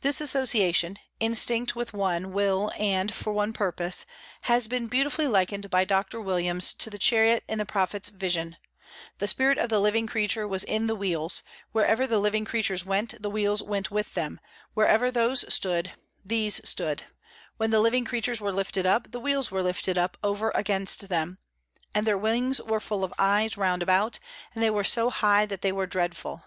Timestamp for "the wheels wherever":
10.86-12.06